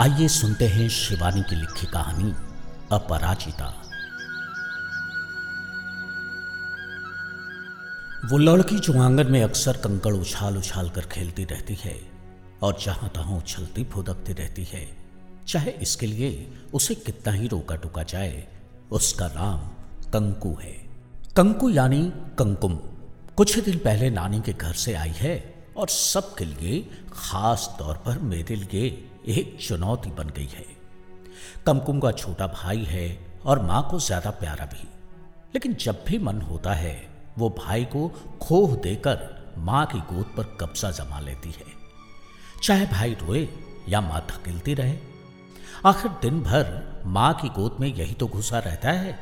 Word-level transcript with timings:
आइए 0.00 0.28
सुनते 0.28 0.64
हैं 0.64 0.88
शिवानी 0.88 1.42
की 1.42 1.56
लिखी 1.56 1.86
कहानी, 1.86 2.32
अपराजिता। 2.92 3.66
वो 8.30 8.38
लड़की 8.38 8.78
जो 8.78 9.00
आँगन 9.02 9.32
में 9.32 9.42
अक्सर 9.42 9.76
कंकड़ 9.76 10.12
उछाल 10.14 10.56
उछाल 10.56 10.88
कर 10.88 11.06
खेलती 11.06 11.44
रहती 11.44 11.74
है 11.74 12.00
और 12.62 12.78
जहाँ 12.84 13.10
तहां 13.14 13.36
उछलती 13.38 13.84
फुदकती 13.84 14.32
रहती 14.32 14.64
है, 14.64 14.86
चाहे 15.48 15.70
इसके 15.70 16.06
लिए 16.06 16.52
उसे 16.74 16.94
कितना 16.94 17.32
ही 17.32 17.48
रोका 17.48 17.76
टोका 17.76 18.02
जाए, 18.02 18.48
उसका 18.90 19.26
नाम 19.26 19.68
कंकु 20.10 20.56
है। 20.62 20.74
कंकु 21.36 21.70
यानी 21.70 22.02
कंकुम। 22.38 22.76
कुछ 23.36 23.58
दिन 23.58 23.78
पहले 23.78 24.10
नानी 24.10 24.40
के 24.40 24.52
घर 24.52 24.72
से 24.72 24.94
आई 24.94 25.14
है 25.16 25.64
और 25.76 25.88
सबके 25.88 26.44
लिए 26.44 26.80
खास 27.12 27.76
तौर 27.78 27.94
पर 27.96 28.18
मेरे 28.18 28.56
लिए 28.56 29.06
एक 29.28 29.56
चुनौती 29.60 30.10
बन 30.10 30.28
गई 30.28 30.48
है। 30.52 30.64
कमकुम 31.66 32.00
का 32.00 32.12
छोटा 32.12 32.46
भाई 32.46 32.84
है 32.84 33.06
और 33.44 33.62
माँ 33.62 33.86
को 33.90 33.98
ज़्यादा 33.98 34.30
प्यारा 34.30 34.64
भी। 34.64 34.88
लेकिन 35.54 35.74
जब 35.74 36.04
भी 36.08 36.18
मन 36.18 36.40
होता 36.40 36.72
है, 36.74 36.96
वो 37.38 37.48
भाई 37.58 37.84
को 37.84 38.08
खोह 38.42 38.74
देकर 38.76 39.54
माँ 39.58 39.84
की 39.86 39.98
गोद 39.98 40.34
पर 40.36 40.56
कब्जा 40.60 40.90
जमा 40.90 41.20
लेती 41.20 41.50
है। 41.50 41.66
चाहे 42.62 42.86
भाई 42.86 43.14
रोए 43.14 43.48
या 43.88 44.00
माँ 44.00 44.20
धकेलती 44.30 44.74
रहे, 44.74 44.96
आखिर 45.86 46.10
दिन 46.22 46.40
भर 46.42 47.02
माँ 47.06 47.32
की 47.34 47.48
गोद 47.48 47.76
में 47.80 47.88
यही 47.88 48.14
तो 48.14 48.28
घुसा 48.28 48.58
रहता 48.58 48.90
है। 48.90 49.18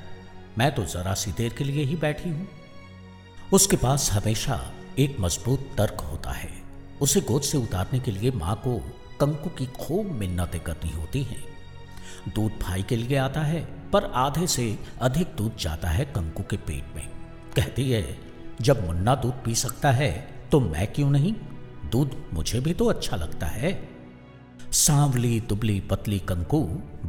मैं 0.59 0.75
तो 0.75 0.85
जरा 0.85 1.15
सी 1.15 1.33
देर 1.33 1.53
के 1.53 1.65
लिए 1.65 1.85
ही 1.85 1.97
बैठी 1.97 2.29
हूँ। 2.29 2.49
उसके 3.53 3.77
पास 3.77 4.11
हमेशा 4.13 4.61
एक 4.99 5.17
मज़बूत 5.21 5.71
तर्क 5.79 6.01
होता 6.01 6.31
है। 6.31 6.51
उसे 7.01 7.21
गोद 7.21 7.43
से 7.43 7.59
उतारने 7.59 7.99
के 7.99 8.11
लिए 8.11 8.31
माँ 8.31 8.55
को 8.57 8.81
कंकु 9.21 9.51
की 9.51 9.67
खूब 9.67 10.07
मिन्नतें 10.07 10.61
करनी 10.61 10.91
होती 10.91 11.23
हैं। 11.23 11.45
दूध 12.35 12.53
भाई 12.63 12.83
के 12.83 12.97
लिए 12.97 13.17
आता 13.17 13.41
है, 13.41 13.91
पर 13.91 14.05
आधे 14.05 14.47
से 14.47 14.79
अधिक 15.01 15.29
दूध 15.37 15.57
जाता 15.57 15.89
है 15.89 16.05
कंकु 16.05 16.43
के 16.43 16.57
पेट 16.57 16.97
में। 16.97 17.09
कहती 17.57 17.91
है, 17.91 18.19
जब 18.61 18.87
मुन्ना 18.87 19.15
दूध 19.15 19.35
पी 19.45 19.55
सकता 19.55 19.91
है 19.91 20.11
तो 20.53 20.61
मैं 20.61 20.87
क्यों 20.87 21.11
नहीं? 21.11 21.33
दूध 21.91 22.27
मुझे 22.33 22.61
भी 22.61 22.75
तो 22.75 22.87
अच्छा 22.87 23.17
लगता 23.17 23.47
है। 23.47 23.89
सांवली, 24.73 25.41
दुबली, 25.41 25.81
पतली 25.81 26.19
कंकु 26.19 26.61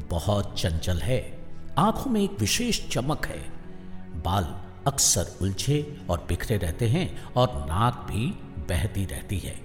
बहुत 0.10 0.60
चंचल 0.60 0.98
है। 0.98 1.46
आँखों 1.78 2.12
में 2.12 2.22
एक 2.22 2.40
विशेष 2.40 2.88
चमक 2.90 3.26
है। 3.26 3.50
बाल 4.24 4.44
अक्सर 4.88 5.28
उलझे 5.42 6.02
और 6.10 6.26
बिखरे 6.28 6.58
रहते 6.58 6.88
हैं 6.88 7.24
और 7.38 7.66
नाक 7.70 8.06
भी 8.12 8.26
बहती 8.70 9.06
रहती 9.06 9.38
है। 9.38 9.60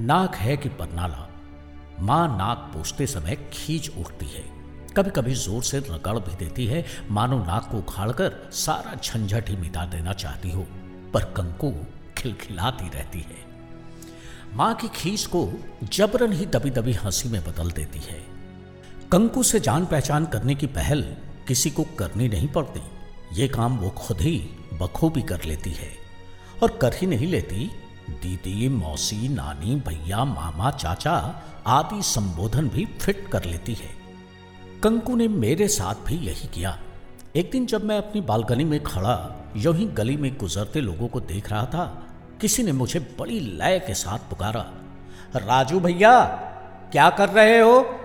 नाक 0.00 0.36
है 0.36 0.56
कि 0.56 0.68
परनाला 0.68 1.28
माँ 2.00 2.26
नाक 2.38 2.70
पोछते 2.74 3.06
समय 3.06 3.36
खींच 3.52 3.90
उठती 3.98 4.26
है। 4.26 4.44
कभी 4.96 5.10
कभी 5.10 5.34
ज़ोर 5.34 5.62
से 5.62 5.78
रगड़ 5.80 6.18
भी 6.18 6.34
देती 6.36 6.66
है। 6.66 6.84
मानो 7.10 7.38
नाक 7.38 7.68
को 7.70 7.78
उखाड़कर 7.78 8.32
सारा 8.52 8.94
झंझट 8.94 9.48
ही 9.50 9.56
मिटा 9.56 9.84
देना 9.84 10.12
चाहती 10.12 10.50
हो, 10.50 10.66
पर 11.14 11.24
कंकु 11.36 11.72
खिलखिलाती 12.18 12.88
रहती 12.88 13.20
है। 13.20 13.42
माँ 14.54 14.74
की 14.74 14.88
खींच 14.88 15.26
को 15.26 15.48
जबरन 15.84 16.32
ही 16.32 16.46
दबी 16.46 16.70
दबी 16.70 16.92
हँसी 16.94 17.28
में 17.28 17.40
बदल 17.44 17.70
देती 17.70 17.98
है। 17.98 18.20
कंकु 19.12 19.42
से 19.42 19.60
जान 19.60 19.86
पहचान 19.86 20.26
करने 20.26 20.54
की 20.54 20.66
पहल 20.66 21.02
किसी 21.48 21.70
को 21.70 21.84
करनी 21.98 22.28
नहीं 22.28 22.48
पड़ती। 22.48 22.80
ये 23.32 23.48
काम 23.48 23.78
वो 23.78 23.90
खुद 23.90 24.20
ही 24.20 24.36
बखूबी 24.72 25.22
कर 25.22 25.44
लेती 25.44 25.70
है, 25.70 25.90
और 26.62 26.78
कर 26.82 26.94
ही 26.94 27.06
नहीं 27.06 27.26
लेती 27.26 27.70
दीदी, 28.10 28.68
मौसी, 28.68 29.28
नानी, 29.28 29.74
भैया, 29.74 30.24
मामा, 30.24 30.70
चाचा 30.70 31.42
आदि 31.66 32.02
संबोधन 32.02 32.68
भी 32.68 32.84
फिट 32.84 33.28
कर 33.28 33.44
लेती 33.44 33.74
है। 33.74 33.90
कंकु 34.82 35.16
ने 35.16 35.28
मेरे 35.28 35.68
साथ 35.68 35.94
भी 36.06 36.14
यही 36.14 36.48
किया। 36.48 36.78
एक 37.36 37.50
दिन 37.50 37.66
जब 37.66 37.84
मैं 37.84 37.98
अपनी 37.98 38.20
बालकनी 38.20 38.64
में 38.64 38.82
खड़ा, 38.82 39.44
यू 39.56 39.72
ही 39.72 39.84
गली 39.84 40.16
में 40.16 40.38
गुजरते 40.38 40.80
लोगों 40.80 41.08
को 41.08 41.20
देख 41.20 41.50
रहा 41.50 41.66
था, 41.66 42.02
किसी 42.40 42.62
ने 42.62 42.72
मुझे 42.72 43.00
बड़ी 43.00 43.40
लय 43.40 43.78
के 43.86 43.94
साथ 43.94 44.18
पुकारा। 44.18 44.72
राजू 45.36 45.80
भैया, 45.80 46.24
क्या 46.92 47.10
कर 47.10 47.28
रहे 47.28 47.58
हो? 47.58 48.00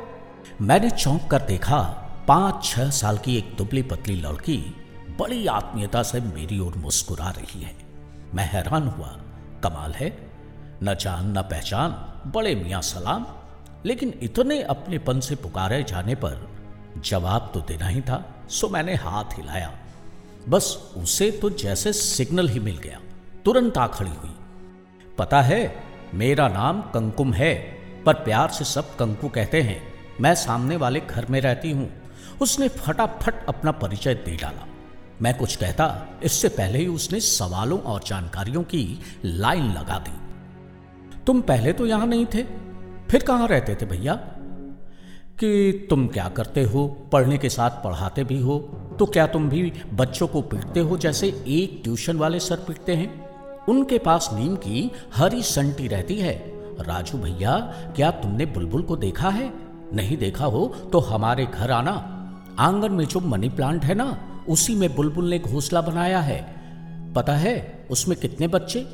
मैंने 0.62 0.90
चौंक 0.90 1.28
कर 1.32 1.42
देखा, 1.42 1.82
पाँच 2.28 2.66
छह 2.66 2.90
साल 2.90 3.18
की 3.18 3.38
एक 3.38 3.56
दुबली 3.58 3.82
पतली 3.82 4.16
लड़की 4.16 4.76
बड़ी 5.20 5.48
आत्मीयता 5.48 6.04
से 6.04 6.20
मेरी 6.20 6.60
ओर 6.60 6.76
मुस्कुरा 6.76 7.30
रही 7.30 7.62
है। 7.62 7.76
मैं 8.34 8.52
हैरान 8.52 8.88
हुआ 8.88 9.08
कमाल 9.64 9.92
है। 9.92 10.10
न 10.84 10.96
जान, 10.96 11.38
न 11.38 11.42
पहचान, 11.42 11.92
बड़े 12.32 12.56
मियाँ 12.56 12.82
सलाम। 12.82 13.26
लेकिन 13.86 14.14
इतने 14.22 14.62
अपनेपन 14.64 15.20
से 15.20 15.36
पुकारे 15.36 15.84
जाने 15.84 16.16
पर 16.16 16.50
जवाब 16.98 17.52
तो 17.54 17.62
देना 17.62 17.88
ही 17.88 18.02
था, 18.02 18.24
सो 18.50 18.70
मैंने 18.70 18.96
हाथ 18.96 19.38
हिलाया। 19.38 19.72
बस 20.50 20.94
उसे 20.98 21.32
तो 21.32 21.50
जैसे 21.50 21.94
सिग्नल 21.94 22.50
ही 22.50 22.60
मिल 22.60 22.78
गया, 22.78 23.00
तुरंत 23.46 23.78
आ 23.78 23.88
खड़ी 23.88 24.10
हुई। 24.10 24.36
पता 25.18 25.42
है, 25.42 25.84
मेरा 26.14 26.48
नाम 26.48 26.82
कंकुम 26.82 27.34
है, 27.34 27.54
पर 28.06 28.14
प्यार 28.14 28.50
से 28.50 28.66
सब 28.66 28.96
कंकु 28.96 29.30
कहते 29.30 29.62
हैं, 29.62 29.82
मैं 30.22 30.36
सामने 30.36 30.76
वाले 30.76 31.00
घर 31.00 31.26
में 31.26 31.40
रहती 31.42 31.72
हूँ, 31.72 31.90
उसने 32.42 32.68
फटाफट 32.68 33.46
अपना 33.46 33.72
परिचय 33.72 34.14
दे 34.14 34.36
डाला। 34.38 34.68
मैं 35.22 35.38
कुछ 35.38 35.56
कहता, 35.56 36.08
इससे 36.24 36.50
पहले 36.50 36.80
ही 36.80 36.88
उसने 36.88 37.20
सवालों 37.20 37.80
और 37.82 38.02
जानकारियों 38.08 38.64
की 38.64 39.00
लाइन 39.26 39.72
लगा 39.72 39.98
दी। 40.00 40.18
तुम 41.26 41.42
पहले 41.42 41.74
तो 41.74 41.86
यहाँ 41.86 42.08
नहीं 42.08 42.26
थे, 42.26 42.44
फिर 43.10 43.24
कहाँ 43.24 43.48
रहते 43.48 43.76
थे 43.76 43.86
भैया? 43.86 44.14
कि 45.40 45.88
तुम 45.90 46.08
क्या 46.08 46.28
करते 46.30 46.64
हो, 46.64 46.88
पढ़ने 47.12 47.38
के 47.38 47.50
साथ 47.50 47.84
पढ़ाते 47.84 48.24
भी 48.24 48.40
हो 48.42 48.58
तो 49.00 49.06
क्या 49.06 49.26
तुम 49.28 49.50
भी 49.50 49.72
बच्चों 49.94 50.28
को 50.28 50.42
पीटते 50.42 50.80
हो 50.80 50.98
जैसे 50.98 51.28
एक 51.48 51.80
ट्यूशन 51.84 52.18
वाले 52.18 52.40
सर 52.40 52.56
पीटते 52.58 52.96
हैं? 52.96 53.66
उनके 53.66 53.98
पास 53.98 54.30
नीम 54.34 54.56
की 54.56 54.92
हरी 55.16 55.42
संटी 55.44 55.88
रहती 55.88 56.16
है। 56.16 56.34
राजू 56.80 57.18
भैया, 57.18 57.58
क्या 57.96 58.12
तुमने 58.14 58.46
बुलबुल 58.46 58.82
को 58.82 58.96
देखा 58.98 59.30
है? 59.30 59.52
नहीं 59.94 60.18
देखा 60.18 60.46
हो 60.46 60.66
तो 60.92 61.00
हमारे 61.02 61.46
घर 61.46 61.72
आना। 61.72 61.94
आँगन 62.60 62.92
में 62.92 63.06
जो 63.06 63.20
मनी 63.20 63.50
प्लांट 63.50 63.84
है 63.84 63.96
ना 63.96 64.06
उसी 64.50 64.76
में 64.76 64.96
बुलबुल 64.96 65.30
ने 65.30 65.40
घोंसला 65.40 65.82
बनाया 65.82 66.20
है। 66.20 66.40
पता 67.14 67.34
है 67.34 67.88
उसमें 67.92 68.18
कितने 68.20 68.48
बच्चे? 68.48 68.88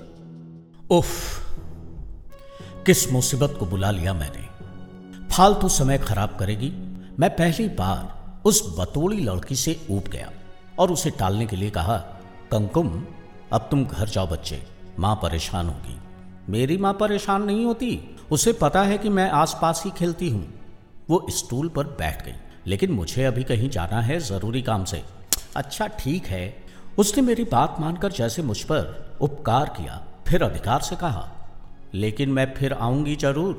उफ, 0.91 1.09
किस 2.85 3.11
मुसीबत 3.11 3.55
को 3.59 3.65
बुला 3.65 3.91
लिया 3.91 4.13
मैंने। 4.13 4.43
फालतू 5.27 5.69
समय 5.69 5.97
खराब 5.97 6.37
करेगी। 6.39 6.71
मैं 7.19 7.29
पहली 7.29 7.67
बार 7.69 8.41
उस 8.45 8.75
बतौड़ी 8.79 9.17
लड़की 9.17 9.55
से 9.55 9.87
ऊब 9.89 10.03
गया 10.03 10.31
और 10.79 10.91
उसे 10.91 11.09
टालने 11.09 11.45
के 11.45 11.55
लिए 11.55 11.69
कहा, 11.69 11.97
कंकुम, 12.51 13.05
अब 13.53 13.67
तुम 13.71 13.85
घर 13.85 14.09
जाओ 14.09 14.27
बच्चे, 14.27 14.63
माँ 14.99 15.15
परेशान 15.15 15.67
होगी। 15.67 15.97
मेरी 16.49 16.77
माँ 16.77 16.93
परेशान 16.93 17.43
नहीं 17.43 17.65
होती। 17.65 18.15
उसे 18.31 18.53
पता 18.53 18.83
है 18.83 18.97
कि 18.97 19.09
मैं 19.09 19.29
आसपास 19.29 19.81
ही 19.85 19.91
खेलती 19.91 20.29
हूँ। 20.29 20.53
वो 21.09 21.25
स्टूल 21.29 21.69
पर 21.69 21.83
बैठ 21.83 22.25
गई, 22.25 22.31
लेकिन 22.67 22.91
मुझे 22.91 23.23
अभी 23.23 23.43
कहीं 23.43 23.69
जाना 23.69 24.01
है 24.01 24.19
ज़रूरी 24.19 24.61
काम 24.61 24.83
से। 24.83 25.03
अच्छा 25.55 25.87
ठीक 25.99 26.25
है। 26.25 26.43
उसने 26.97 27.21
मेरी 27.23 27.43
बात 27.43 27.75
मानकर 27.79 28.11
जैसे 28.11 28.41
मुझ 28.41 28.61
पर 28.63 29.17
उपकार 29.21 29.69
किया, 29.69 30.01
फिर 30.27 30.43
अधिकार 30.43 30.81
से 30.81 30.95
कहा, 30.95 31.31
लेकिन 31.93 32.29
मैं 32.29 32.53
फिर 32.53 32.73
आऊँगी 32.73 33.15
ज़रूर। 33.15 33.53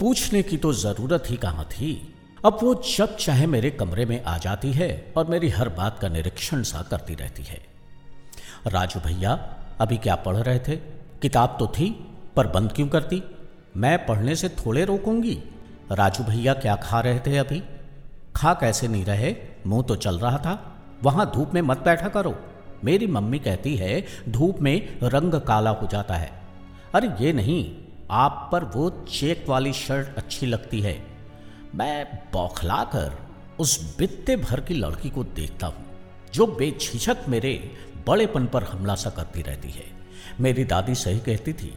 पूछने 0.00 0.42
की 0.42 0.56
तो 0.56 0.72
ज़रूरत 0.72 1.30
ही 1.30 1.36
कहाँ 1.36 1.64
थी? 1.64 2.12
अब 2.44 2.58
वो 2.62 2.74
जब 2.88 3.16
चाहे 3.16 3.46
मेरे 3.46 3.70
कमरे 3.70 4.04
में 4.06 4.22
आ 4.24 4.36
जाती 4.38 4.72
है 4.72 5.12
और 5.16 5.26
मेरी 5.26 5.48
हर 5.48 5.68
बात 5.68 5.98
का 5.98 6.08
निरीक्षण 6.08 6.62
सा 6.62 6.82
करती 6.82 7.14
रहती 7.14 7.42
है। 7.42 7.60
राजू 8.66 9.00
भैया, 9.00 9.32
अभी 9.80 9.96
क्या 9.96 10.14
पढ़ 10.16 10.36
रहे 10.36 10.58
थे? 10.58 10.76
किताब 11.22 11.56
तो 11.58 11.66
थी, 11.68 11.90
पर 12.36 12.46
बंद 12.46 12.72
क्यों 12.72 12.88
करती? 12.88 13.22
मैं 13.76 14.06
पढ़ने 14.06 14.36
से 14.36 14.48
थोड़े 14.58 14.84
रोकूँगी। 14.84 15.38
राजू 15.92 16.24
भैया 16.24 16.54
क्या 16.54 16.76
खा 16.76 17.00
रहे 17.00 17.18
थे 17.20 17.36
अभी? 17.38 17.62
खा 18.36 18.52
कैसे 18.54 18.88
नहीं 18.88 19.04
रहे? 19.04 19.34
मुँह 19.66 19.82
तो 19.82 19.96
चल 19.96 20.18
रहा 20.18 20.38
था। 20.38 20.75
वहाँ 21.02 21.30
धूप 21.34 21.54
में 21.54 21.60
मत 21.62 21.78
बैठा 21.78 22.08
करो। 22.08 22.34
मेरी 22.84 23.06
मम्मी 23.06 23.38
कहती 23.38 23.74
है, 23.76 24.04
धूप 24.28 24.60
में 24.60 24.98
रंग 25.02 25.34
काला 25.40 25.70
हो 25.70 25.86
जाता 25.86 26.14
है। 26.14 26.30
अरे 26.94 27.08
ये 27.20 27.32
नहीं, 27.32 27.74
आप 28.10 28.48
पर 28.52 28.64
वो 28.74 28.90
चेक 29.08 29.44
वाली 29.48 29.72
शर्ट 29.72 30.16
अच्छी 30.16 30.46
लगती 30.46 30.80
है। 30.80 31.00
मैं 31.74 32.04
बौखला 32.32 32.82
कर 32.84 33.18
उस 33.60 33.96
बित्ते 33.98 34.36
भर 34.36 34.60
की 34.60 34.74
लड़की 34.74 35.10
को 35.10 35.24
देखता 35.24 35.66
हूँ, 35.66 35.84
जो 36.34 36.46
बेझिझक 36.48 37.24
मेरे 37.28 37.52
बड़ेपन 38.06 38.46
पर 38.46 38.62
हमला 38.62 38.94
सा 38.94 39.10
करती 39.10 39.42
रहती 39.42 39.70
है। 39.70 39.84
मेरी 40.40 40.64
दादी 40.64 40.94
सही 40.94 41.18
कहती 41.20 41.52
थी, 41.52 41.72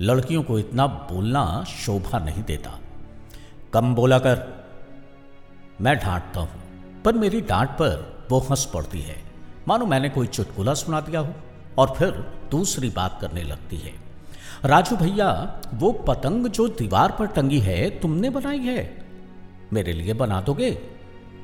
लड़कियों 0.00 0.42
को 0.42 0.58
इतना 0.58 0.86
बोलना 0.86 1.64
शोभा 1.68 2.18
नहीं 2.18 2.42
देता। 2.42 2.78
कम 3.72 3.94
बोला 3.94 4.18
कर, 4.18 4.42
मैं 5.80 5.96
डांटता 5.98 6.40
हूँ, 6.40 7.02
पर 7.04 7.12
मेरी 7.14 7.40
डांट 7.42 7.70
पर 7.70 8.13
वो 8.30 8.38
हंस 8.38 8.70
पड़ती 8.74 9.00
है। 9.00 9.22
मानो 9.68 9.86
मैंने 9.86 10.08
कोई 10.08 10.26
चुटकुला 10.26 10.74
सुना 10.74 11.00
दिया 11.00 11.20
हो 11.20 11.34
और 11.78 11.94
फिर 11.98 12.10
दूसरी 12.50 12.90
बात 12.90 13.18
करने 13.20 13.42
लगती 13.42 13.76
है। 13.76 13.92
राजू 14.64 14.96
भैया, 14.96 15.60
वो 15.74 15.92
पतंग 15.92 16.46
जो 16.46 16.68
दीवार 16.68 17.12
पर 17.12 17.26
टंगी 17.26 17.58
है, 17.58 18.00
तुमने 18.00 18.30
बनाई 18.30 18.58
है? 18.58 19.06
मेरे 19.72 19.92
लिए 19.92 20.14
बना 20.14 20.40
दोगे? 20.40 20.70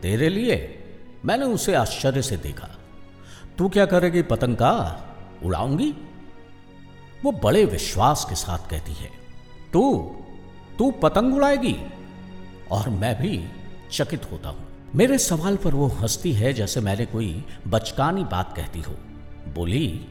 तेरे 0.03 0.29
लिए? 0.29 0.77
मैंने 1.25 1.45
उसे 1.45 1.75
आश्चर्य 1.75 2.23
से 2.23 2.37
देखा। 2.37 2.69
तू 3.59 3.69
क्या 3.69 3.87
करेगी 3.87 4.23
पतंग? 4.23 4.57
का 4.57 5.01
उड़ाऊँगी? 5.45 5.95
वो 7.25 7.33
बड़े 7.33 7.65
विश्वास 7.65 8.27
के 8.29 8.35
साथ 8.35 8.59
कहती 8.59 8.93
है। 8.93 9.11
तू 9.73 10.17
तू 10.79 10.91
पतंग 10.91 11.35
उड़ाएगी? 11.35 11.77
और 12.71 12.89
मैं 12.89 13.23
भी 13.23 13.45
चकित 13.93 14.33
होता 14.33 14.49
हूँ। 14.49 14.67
मेरे 14.97 15.19
सवाल 15.19 15.57
पर 15.57 15.75
वो 15.75 15.87
हंसती 15.87 16.33
है 16.33 16.53
जैसे 16.53 16.81
मैंने 16.81 17.05
कोई 17.07 17.45
बचकानी 17.67 18.25
बात 18.25 18.57
कहती 18.57 18.81
हो। 18.81 18.93
बोली, 19.55 20.07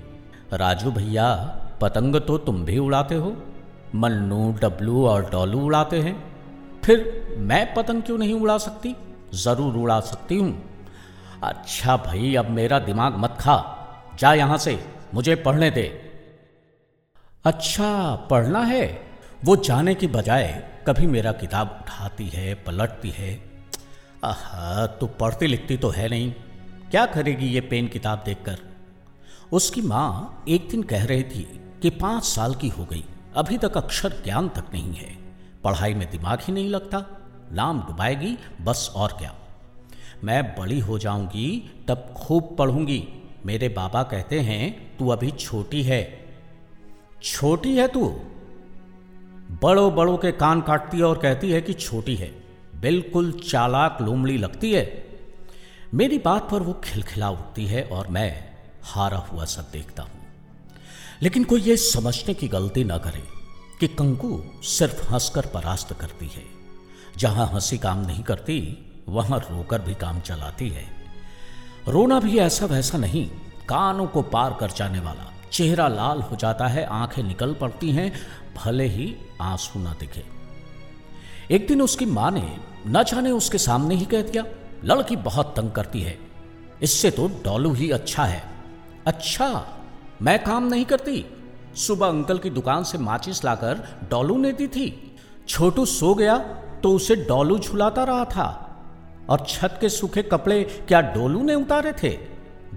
राजू 0.53 0.91
भैया, 0.91 1.33
पतंग 1.81 2.15
तो 2.15 2.37
तुम 2.37 2.63
भी 2.65 2.77
उड़ाते 2.77 3.15
हो 3.15 3.35
मन्नू 3.95 4.51
डब्लू 4.61 5.05
और 5.07 5.29
डॉलू 5.29 5.59
उड़ाते 5.59 5.99
हैं। 5.99 6.15
फिर 6.83 7.35
मैं 7.37 7.73
पतंग 7.73 8.03
क्यों 8.03 8.17
नहीं 8.17 8.33
उड़ा 8.33 8.57
सकती? 8.57 8.95
ज़रूर 9.33 9.75
उड़ा 9.75 9.99
सकती 9.99 10.37
हूँ। 10.37 10.71
अच्छा 11.43 11.97
भाई, 11.97 12.35
अब 12.35 12.49
मेरा 12.49 12.79
दिमाग 12.79 13.17
मत 13.17 13.37
खा। 13.39 13.57
जा 14.19 14.33
यहाँ 14.33 14.57
से, 14.57 14.79
मुझे 15.13 15.35
पढ़ने 15.35 15.71
दे। 15.71 15.83
अच्छा 17.45 18.15
पढ़ना 18.29 18.59
है? 18.59 19.01
वो 19.45 19.55
जाने 19.55 19.95
की 19.95 20.07
बजाय 20.07 20.63
कभी 20.87 21.07
मेरा 21.07 21.31
किताब 21.31 21.79
उठाती 21.81 22.27
है, 22.27 22.53
पलटती 22.53 23.09
है 23.09 23.48
आह, 24.25 24.85
तू 24.85 25.07
पढ़ती 25.07 25.47
लिखती 25.47 25.77
तो 25.77 25.89
है 25.89 26.09
नहीं। 26.09 26.31
क्या 26.91 27.05
करेगी 27.05 27.45
ये 27.45 27.61
पेन 27.61 27.87
किताब 27.87 28.23
देखकर? 28.25 28.57
उसकी 29.51 29.81
माँ 29.81 30.43
एक 30.47 30.69
दिन 30.69 30.83
कह 30.83 31.05
रही 31.05 31.23
थी 31.23 31.61
कि 31.81 31.89
पाँच 31.89 32.23
साल 32.23 32.55
की 32.55 32.67
हो 32.67 32.85
गई, 32.85 33.05
अभी 33.35 33.57
तक 33.57 33.77
अक्षर 33.77 34.09
ज्ञान 34.09 34.49
तक 34.49 34.65
नहीं 34.73 34.93
है। 34.93 35.17
पढ़ाई 35.63 35.93
में 35.93 36.11
दिमाग 36.11 36.39
ही 36.41 36.53
नहीं 36.53 36.69
लगता, 36.69 37.05
नाम 37.51 37.79
डुबाएगी, 37.79 38.37
बस 38.61 38.91
और 38.95 39.11
क्या। 39.11 39.35
मैं 40.23 40.55
बड़ी 40.55 40.79
हो 40.79 40.99
जाऊँगी, 40.99 41.71
तब 41.87 42.13
खूब 42.17 42.55
पढ़ूँगी। 42.59 43.07
मेरे 43.45 43.69
बाबा 43.69 44.03
कहते 44.03 44.39
हैं, 44.39 44.97
तू 44.97 45.09
अभी 45.09 45.31
छोटी 45.31 45.83
है। 45.83 46.29
छोटी 47.23 47.75
है 47.75 47.87
तू? 47.87 48.21
बड़ों 49.63 49.95
बड़ों 49.95 50.17
के 50.17 50.31
कान 50.31 50.61
काटती 50.61 50.97
है 50.97 51.03
और 51.03 51.17
कहती 51.17 51.51
है 51.51 51.61
कि 51.61 51.73
छोटी 51.73 52.15
है। 52.15 52.38
बिल्कुल 52.79 53.31
चालाक 53.31 53.97
लोमड़ी 54.01 54.37
लगती 54.37 54.73
है। 54.73 55.09
मेरी 55.93 56.17
बात 56.17 56.49
पर 56.49 56.59
वो 56.59 56.73
खिलखिला 56.73 57.29
उठती 57.29 57.65
है 57.65 57.83
और 57.83 58.07
मैं 58.07 58.49
हारा 58.83 59.17
हुआ 59.17 59.45
सब 59.45 59.69
देखता 59.73 60.03
हूँ। 60.03 60.11
लेकिन 61.21 61.43
कोई 61.43 61.61
ये 61.61 61.77
समझने 61.77 62.33
की 62.33 62.47
गलती 62.47 62.83
ना 62.83 62.97
करे 62.97 63.23
कि 63.79 63.87
कंकु 63.87 64.43
सिर्फ़ 64.63 65.13
हंसकर 65.13 65.45
परास्त 65.45 65.93
करती 65.93 66.27
है। 66.27 66.43
जहाँ 67.17 67.47
हँसी 67.47 67.77
काम 67.77 68.05
नहीं 68.05 68.23
करती, 68.23 68.77
वहाँ 69.09 69.39
रोकर 69.39 69.81
भी 69.81 69.95
काम 69.95 70.19
चलाती 70.19 70.69
है। 70.69 70.85
रोना 71.87 72.19
भी 72.19 72.37
ऐसा 72.37 72.65
वैसा 72.65 72.97
नहीं, 72.97 73.27
कानों 73.69 74.07
को 74.07 74.21
पार 74.21 74.57
कर 74.59 74.71
जाने 74.71 74.99
वाला। 74.99 75.33
चेहरा 75.51 75.87
लाल 75.87 76.21
हो 76.21 76.35
जाता 76.35 76.67
है, 76.67 76.85
आँखें 76.85 77.23
निकल 77.23 77.53
पड़ती 77.53 77.91
हैं, 77.91 78.13
भले 78.55 78.85
ही 78.85 79.15
आँसू 79.41 79.79
ना 79.79 79.93
दिखे। 79.99 80.23
एक 81.51 81.67
दिन 81.67 81.81
उसकी 81.81 82.05
माँ 82.05 82.31
ने 82.31 82.68
न 82.87 83.03
जाने 83.03 83.31
उसके 83.31 83.57
सामने 83.57 83.95
ही 83.95 84.05
कह 84.05 84.21
दिया, 84.21 84.43
लड़की 84.85 85.15
बहुत 85.15 85.53
तंग 85.57 85.71
करती 85.71 86.01
है। 86.01 86.17
इससे 86.81 87.11
तो 87.11 87.27
डॉलू 87.45 87.73
ही 87.73 87.91
अच्छा 87.91 88.23
है। 88.23 88.43
अच्छा 89.07 89.67
मैं 90.21 90.43
काम 90.43 90.67
नहीं 90.67 90.85
करती। 90.85 91.25
सुबह 91.75 92.07
अंकल 92.07 92.37
की 92.37 92.49
दुकान 92.49 92.83
से 92.83 92.97
माचिस 92.97 93.45
लाकर 93.45 93.83
डॉलू 94.11 94.37
ने 94.37 94.51
दी 94.51 94.67
थी। 94.67 95.15
छोटू 95.47 95.85
सो 95.85 96.13
गया 96.13 96.37
तो 96.83 96.91
उसे 96.91 97.15
डॉलू 97.15 97.59
झुलाता 97.59 98.03
रहा 98.03 98.25
था। 98.25 98.65
और 99.29 99.45
छत 99.47 99.77
के 99.81 99.89
सूखे 99.89 100.23
कपड़े 100.23 100.63
क्या 100.87 101.01
डोलू 101.01 101.43
ने 101.43 101.55
उतारे 101.55 101.93
थे? 102.03 102.09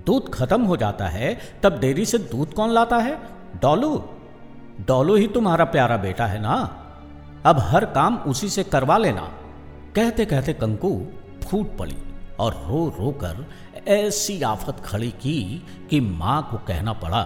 दूध 0.06 0.32
खत्म 0.34 0.62
हो 0.62 0.76
जाता 0.76 1.06
है, 1.06 1.40
तब 1.62 1.78
डेरी 1.80 2.06
से 2.06 2.18
दूध 2.18 2.54
कौन 2.54 2.70
लाता 2.70 2.96
है? 2.96 3.18
डॉलू? 3.62 4.04
डॉलू 4.80 5.14
ही 5.14 5.26
तुम्हारा 5.26 5.64
प्यारा 5.64 5.96
बेटा 5.96 6.26
है 6.26 6.40
ना? 6.42 6.54
अब 7.46 7.58
हर 7.58 7.84
काम 7.84 8.16
उसी 8.16 8.48
से 8.48 8.64
करवा 8.64 8.96
लेना। 8.98 9.30
कहते 9.96 10.24
कहते 10.24 10.52
कंकु 10.52 10.90
फूट 11.42 11.76
पड़ी 11.78 11.96
और 12.40 12.54
रो 12.68 12.84
रो 12.98 13.10
कर 13.24 13.44
ऐसी 13.88 14.40
आफत 14.42 14.80
खड़ी 14.84 15.10
की 15.22 15.62
कि 15.90 16.00
माँ 16.00 16.42
को 16.50 16.58
कहना 16.58 16.92
पड़ा, 16.92 17.22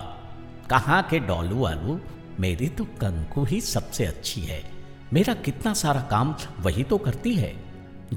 कहाँ 0.71 1.03
के 1.03 1.19
डॉलू 1.19 1.65
आलू? 1.65 1.99
मेरी 2.41 2.69
तो 2.69 2.85
कंकु 2.85 3.45
ही 3.45 3.61
सबसे 3.61 4.07
अच्छी 4.07 4.41
है। 4.41 4.63
मेरा 5.13 5.35
कितना 5.35 5.75
सारा 5.75 6.01
काम 6.01 6.35
वही 6.61 6.85
तो 6.85 6.99
करती 6.99 7.35
है। 7.35 7.55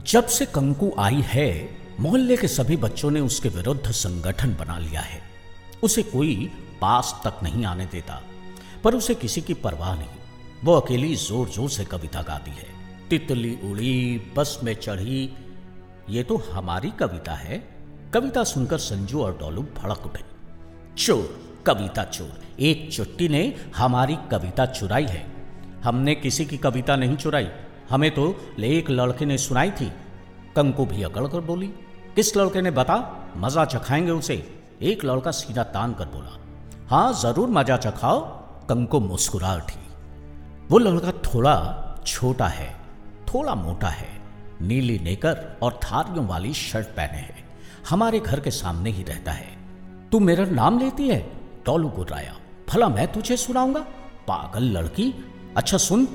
जब 0.06 0.26
से 0.28 0.46
कंकु 0.46 0.92
आई 1.00 1.22
है, 1.26 1.70
मोहल्ले 2.00 2.38
के 2.38 2.48
सभी 2.48 2.78
बच्चों 2.78 3.12
ने 3.12 3.20
उसके 3.20 3.50
विरुद्ध 3.50 3.92
संगठन 3.92 4.56
बना 4.60 4.78
लिया 4.80 5.02
है। 5.02 5.22
उसे 5.84 6.04
कोई 6.06 6.52
पास 6.82 7.14
तक 7.26 7.44
नहीं 7.44 7.66
आने 7.66 7.86
देता, 7.86 8.22
पर 8.84 8.96
उसे 8.96 9.16
किसी 9.16 9.42
की 9.42 9.54
परवाह 9.54 9.96
नहीं। 9.96 10.64
वो 10.64 10.80
अकेली 10.80 11.16
ज़ोर 11.18 11.50
ज़ोर 11.50 11.70
से 11.70 11.86
कविता 11.86 12.22
गाती 12.22 12.52
है। 12.52 12.79
तितली 13.10 13.58
उड़ी, 13.64 14.34
बस 14.38 14.60
में 14.64 14.74
चढ़ी। 14.74 15.34
ये 16.10 16.24
तो 16.24 16.38
हमारी 16.52 16.90
कविता 16.90 17.34
है। 17.34 17.58
कविता 18.14 18.44
सुनकर 18.44 18.78
संजू 18.78 19.22
और 19.22 19.38
डोलू 19.38 19.62
भड़क 19.62 20.06
उठे। 20.06 20.24
चोर, 20.98 21.40
कविता 21.66 22.04
चोर। 22.04 22.42
एक 22.60 22.92
चुट्टी 22.94 23.28
ने 23.30 23.56
हमारी 23.76 24.16
कविता 24.32 24.66
चुराई 24.66 25.06
है। 25.06 25.26
हमने 25.84 26.16
किसी 26.16 26.46
की 26.46 26.58
कविता 26.58 26.96
नहीं 26.96 27.16
चुराई। 27.16 27.48
हमें 27.90 28.12
तो 28.12 28.36
एक 28.60 28.90
लड़के 28.90 29.26
ने 29.26 29.38
सुनाई 29.38 29.72
थी। 29.72 29.92
कंकु 30.56 30.86
भी 30.86 31.04
अकड़ 31.04 31.28
कर 31.28 31.40
बोली, 31.40 31.68
किस 32.16 32.36
लड़के 32.38 32.62
ने 32.62 32.72
बता? 32.72 32.98
मज़ा 33.38 33.66
चखाएँगे 33.66 34.12
उसे। 34.12 34.62
एक 34.82 35.06
लड़का 35.06 35.32
सीधा 35.32 35.64
तान 35.64 35.94
कर 35.94 36.06
बोला 36.06 36.38
हाँ 36.90 37.14
ज़रूर 37.14 37.50
मज़ा 37.50 37.78
चखाओ। 37.78 38.20
कंकु 38.66 39.00
मुस्कुरा 39.00 39.54
उठी 39.56 39.80
वो 40.70 40.78
लड़का 40.78 41.12
थोड़ा 41.12 41.56
छोटा 42.08 42.48
है। 42.48 42.79
थोड़ा 43.30 43.56
मोटा 43.56 43.88
है। 43.88 44.08
नीली 44.62 44.98
नेकर 45.00 45.60
और 45.64 45.80
थारियों 45.84 46.26
वाली 46.28 46.54
शर्ट 46.54 46.88
पहने 46.88 47.18
है। 47.18 47.48
हमारे 47.90 48.20
घर 48.20 48.40
के 48.40 48.52
सामने 48.52 48.90
ही 48.90 49.04
रहता 49.04 49.32
है। 49.32 49.58
तू 50.12 50.20
मेरा 50.20 50.46
नाम 50.46 50.80
लेती 50.80 51.08
है? 51.08 51.20
टोलू 51.66 51.90
गुर्राया 51.90 52.36
भला 52.70 52.88
मैं 52.90 53.12
तुझे 53.14 53.38
सुनाऊँगा? 53.38 53.80
पागल 54.28 54.64
लड़की। 54.78 55.14
अच्छा 55.58 55.78
सुन, 55.78 56.06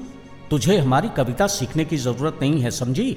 तुझे 0.51 0.77
हमारी 0.79 1.09
कविता 1.09 1.47
सीखने 1.47 1.85
की 1.85 1.97
ज़रूरत 1.97 2.39
नहीं 2.43 2.61
है, 2.61 2.71
समझी? 2.71 3.17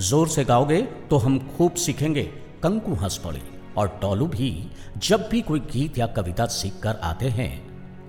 ज़ोर 0.00 0.28
से 0.28 0.44
गाओगे 0.44 0.80
तो 1.10 1.18
हम 1.18 1.38
खूब 1.56 1.74
सीखेंगे। 1.74 2.22
कंकु 2.62 2.94
हंस 2.94 3.16
पड़ी 3.16 3.42
और 3.76 3.88
टोलू 4.02 4.26
भी 4.26 4.50
जब 4.96 5.28
भी 5.30 5.40
कोई 5.42 5.60
गीत 5.72 5.98
या 5.98 6.06
कविता 6.06 6.46
सीख 6.46 6.80
कर 6.82 6.96
आते 7.02 7.28
हैं, 7.28 7.50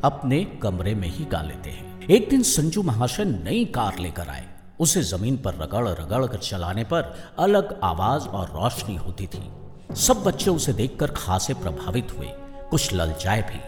अपने 0.04 0.44
कमरे 0.64 0.96
में 0.96 1.08
ही 1.08 1.26
गा 1.26 1.42
लेते 1.42 1.70
हैं। 1.70 2.08
एक 2.08 2.30
दिन 2.30 2.44
संजू 2.44 2.84
महाशय 2.84 3.26
नई 3.26 3.66
कार 3.66 4.00
लेकर 4.00 4.30
आए। 4.30 4.46
उसे 4.80 5.02
ज़मीन 5.02 5.38
पर 5.38 5.54
रगड़ 5.54 5.88
रगड़ 5.88 6.26
कर 6.26 6.38
चलाने 6.38 6.84
पर 6.84 7.16
अलग 7.40 7.80
आवाज़ 7.84 8.28
और 8.28 8.48
रोशनी 8.48 8.96
होती 8.96 9.28
थी। 9.28 9.52
सब 9.96 10.24
बच्चे 10.24 10.52
उसे 10.52 10.74
देखकर 10.74 11.12
खासे 11.12 11.54
प्रभावित 11.54 12.08
हुए। 12.18 12.28
कुछ 12.70 12.94
ललचाए 12.94 13.42
भी। 13.42 13.60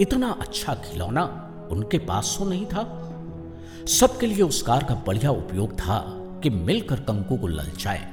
इतना 0.00 0.38
अच्छा 0.40 0.74
खिलौना 0.74 1.24
उनके 1.70 1.98
पास 1.98 2.36
तो 2.38 2.44
नहीं 2.44 2.66
था। 2.66 3.02
सबके 3.86 4.26
लिए 4.26 4.42
उस 4.42 4.62
कार 4.62 4.84
का 4.84 4.94
बढ़िया 4.94 5.30
उपयोग 5.30 5.72
था 5.72 6.04
कि 6.42 6.50
मिलकर 6.50 7.00
कंकु 7.00 7.36
को 7.36 7.46
ललचाए। 7.46 8.04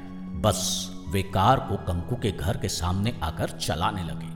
बस 0.42 0.90
वे 1.08 1.22
कार 1.24 1.60
को 1.60 1.76
कंकु 1.76 2.16
के 2.16 2.32
घर 2.32 2.58
के 2.58 2.70
सामने 2.70 3.20
आकर 3.24 3.50
चलाने 3.50 4.04
लगे। 4.04 4.32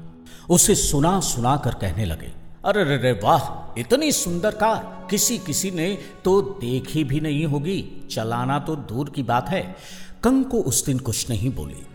उसे 0.49 0.75
सुना 0.75 1.19
सुना 1.19 1.57
कर 1.57 1.73
कहने 1.73 2.05
लगे 2.05 2.46
अरे 2.67 2.83
रे 2.83 2.97
रे 2.97 3.11
वाह, 3.11 3.73
इतनी 3.79 4.11
सुंदर 4.11 4.51
कार। 4.51 5.07
किसी 5.09 5.37
किसी 5.37 5.71
ने 5.71 5.97
तो 6.23 6.41
देखी 6.41 7.03
भी 7.03 7.19
नहीं 7.19 7.45
होगी। 7.45 8.07
चलाना 8.11 8.59
तो 8.59 8.75
दूर 8.75 9.09
की 9.09 9.23
बात 9.23 9.49
है। 9.49 9.61
कंकु 10.23 10.57
उस 10.57 10.85
दिन 10.85 10.99
कुछ 10.99 11.29
नहीं 11.29 11.51
बोली। 11.53 11.85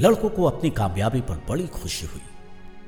लड़कों 0.00 0.30
को 0.30 0.44
अपनी 0.44 0.70
कामयाबी 0.70 1.20
पर 1.20 1.42
बड़ी 1.48 1.66
खुशी 1.66 2.06
हुई। 2.06 2.20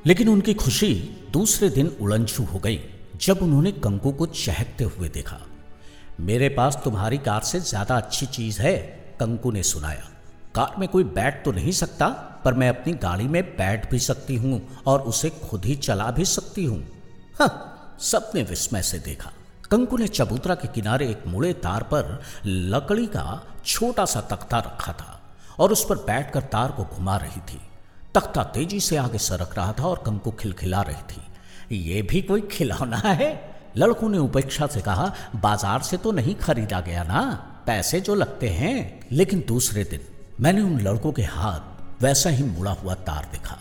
लेकिन 0.07 0.29
उनकी 0.29 0.55
खुशी 0.55 0.95
दूसरे 1.33 1.69
दिन 1.71 1.97
उड़नछू 2.01 2.45
हो 2.45 2.59
गई, 2.59 2.81
जब 3.17 3.43
उन्होंने 3.43 3.73
कंकु 3.73 4.13
को 4.13 4.27
चहकते 4.27 4.85
हुए 4.85 5.09
देखा। 5.09 5.41
मेरे 6.21 6.49
पास 6.49 6.81
तुम्हारी 6.85 7.19
कार 7.19 7.41
से 7.41 7.61
ज़्यादा 7.61 7.97
अच्छी 7.97 8.27
चीज़ 8.27 8.61
है, 8.61 8.77
कंकु 9.21 9.51
ने 9.51 9.63
सुनाया। 9.63 10.09
कार 10.55 10.75
में 10.79 10.89
कोई 10.89 11.05
बैठ 11.05 11.45
तो 11.45 11.53
नहीं 11.53 11.73
सकता, 11.73 12.09
पर 12.45 12.55
मैं 12.55 12.69
अपनी 12.69 12.93
गाड़ी 12.93 13.25
में 13.25 13.43
बैठ 13.43 13.91
भी 13.91 13.99
सकती 13.99 14.37
हूँ 14.37 14.63
और 14.87 15.01
उसे 15.01 15.31
खुद 15.31 15.65
ही 15.65 15.75
चला 15.75 16.11
भी 16.11 16.25
सकती 16.25 16.65
हूँ। 16.65 17.00
हाँ, 17.41 17.97
सबने 18.01 18.43
विस्मय 18.43 18.83
से 18.83 18.99
देखा। 18.99 19.31
कंकु 19.71 19.97
ने 19.97 20.07
चबूतरा 20.09 20.55
के 20.55 20.69
किनारे 20.69 21.09
एक 21.11 21.23
मुड़े 21.27 21.53
तार 21.57 21.83
पर 21.83 22.21
लकड़ी 22.47 23.07
का 23.07 23.23
छोटा 23.65 24.05
सा 24.05 24.21
तख्ता 24.31 24.59
रखा 24.59 24.93
था 24.93 25.21
और 25.59 25.73
उस 25.73 25.85
पर 25.89 25.97
बैठकर 26.07 26.43
तार 26.53 26.71
को 26.71 26.85
घुमा 26.85 27.17
रही 27.17 27.41
थी। 27.41 27.61
तख्ता 28.15 28.43
तेज़ी 28.45 28.81
से 28.81 28.97
आगे 28.97 29.19
सरक 29.19 29.57
रहा 29.57 29.73
था 29.73 29.87
और 29.87 30.03
कंकु 30.07 30.31
खिलखिला 30.31 30.83
रही 30.83 31.03
थी। 31.09 31.81
ये 31.89 32.03
भी 32.03 32.23
कोई 32.23 32.41
खिलौना 32.53 32.97
है? 32.99 33.33
लड़कों 33.77 34.09
ने 34.09 34.19
उपेक्षा 34.19 34.67
से 34.67 34.81
कहा 34.81 35.13
बाज़ार 35.37 35.83
से 35.83 35.97
तो 35.97 36.13
नहीं 36.13 36.35
खरीदा 36.37 36.81
गया 36.81 37.03
ना 37.03 37.23
पैसे 37.67 38.01
जो 38.01 38.15
लगते 38.15 38.49
हैं। 38.51 39.09
लेकिन 39.13 39.45
दूसरे 39.49 39.85
दिन 39.85 40.09
मैंने 40.41 40.63
उन 40.63 40.81
लड़कों 40.81 41.13
के 41.13 41.23
हाथ 41.23 42.03
वैसा 42.03 42.31
ही 42.31 42.45
मुड़ा 42.45 42.73
हुआ 42.73 42.95
तार 43.07 43.29
देखा। 43.33 43.59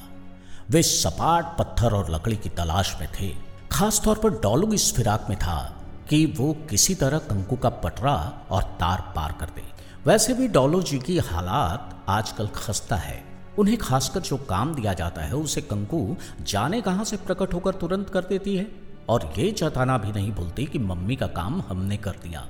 वे 0.70 0.82
सपाट 0.84 1.58
पत्थर 1.60 1.94
और 1.94 2.12
लकड़ी 2.12 2.36
की 2.36 2.50
तलाश 2.50 2.96
में 3.02 3.08
थे। 3.12 3.49
खासतौर 3.80 4.18
पर 4.18 4.30
डॉलू 4.30 4.74
इस 4.74 4.96
फिराक 4.96 5.28
में 5.30 5.40
था 5.40 5.84
कि 6.10 6.26
वो 6.26 6.54
किसी 6.70 6.96
तरह 6.96 7.18
कंकु 7.18 7.56
का 7.56 7.70
पटरा 7.70 8.48
और 8.52 8.64
तार 8.64 9.14
पार 9.16 9.32
कर 9.32 9.46
दे। 9.46 9.64
वैसे 10.06 10.34
भी 10.34 10.48
डॉलो 10.48 10.82
जी 10.82 11.00
की 11.00 11.18
हालात 11.18 12.06
आजकल 12.08 12.48
खस्ता 12.48 12.96
है। 12.96 13.24
उन्हें 13.60 13.78
खासकर 13.78 14.20
जो 14.20 14.38
काम 14.38 14.76
दिया 14.76 14.94
जाता 14.94 15.22
है, 15.22 15.34
उसे 15.34 15.62
कंकु 15.62 16.16
जाने 16.42 16.82
कहाँ 16.82 17.04
से 17.04 17.18
प्रकट 17.18 17.54
होकर 17.54 17.72
तुरंत 17.72 18.10
कर 18.10 18.22
देती 18.22 18.58
है। 18.58 18.72
और 19.10 19.34
ये 19.38 19.52
जताना 19.52 19.98
भी 19.98 20.12
नहीं 20.12 20.32
भूलती 20.32 20.66
कि 20.66 20.80
मम्मी 20.80 21.16
का 21.16 21.28
काम 21.28 21.62
हमने 21.62 21.98
कर 21.98 22.12
दिया। 22.12 22.48